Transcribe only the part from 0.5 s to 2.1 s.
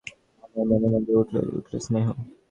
আমার মনের মধ্যে উছলে উঠল স্নেহ।